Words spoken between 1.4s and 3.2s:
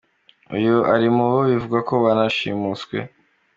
bivugwa ko banashimuswe.